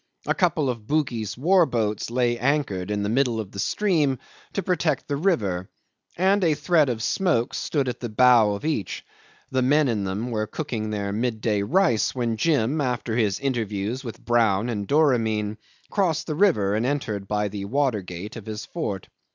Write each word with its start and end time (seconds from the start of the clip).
A 0.25 0.33
couple 0.33 0.67
of 0.67 0.87
Bugis 0.87 1.37
war 1.37 1.67
boats 1.67 2.09
lay 2.09 2.35
anchored 2.35 2.89
in 2.89 3.03
the 3.03 3.07
middle 3.09 3.39
of 3.39 3.51
the 3.51 3.59
stream 3.59 4.17
to 4.53 4.63
protect 4.63 5.07
the 5.07 5.15
river, 5.15 5.69
and 6.17 6.43
a 6.43 6.55
thread 6.55 6.89
of 6.89 7.03
smoke 7.03 7.53
stood 7.53 7.87
at 7.87 7.99
the 7.99 8.09
bow 8.09 8.53
of 8.55 8.65
each; 8.65 9.05
the 9.51 9.61
men 9.61 9.87
in 9.87 10.03
them 10.03 10.31
were 10.31 10.47
cooking 10.47 10.89
their 10.89 11.13
midday 11.13 11.61
rice 11.61 12.15
when 12.15 12.35
Jim, 12.35 12.81
after 12.81 13.15
his 13.15 13.39
interviews 13.41 14.03
with 14.03 14.25
Brown 14.25 14.69
and 14.69 14.87
Doramin, 14.87 15.59
crossed 15.91 16.25
the 16.25 16.33
river 16.33 16.73
and 16.73 16.83
entered 16.83 17.27
by 17.27 17.47
the 17.49 17.65
water 17.65 18.01
gate 18.01 18.35
of 18.35 18.47
his 18.47 18.65
fort. 18.65 19.07